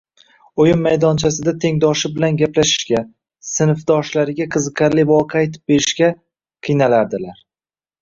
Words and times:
o‘yin 0.63 0.79
maydonchasida 0.85 1.53
tengdoshi 1.65 2.11
bilan 2.15 2.39
gaplashishga, 2.41 3.03
sinfdoshlariga 3.51 4.51
qiziqarli 4.59 5.09
voqea 5.15 5.45
aytib 5.47 5.71
berishga– 5.75 6.15
qiynaladilar. 6.69 7.51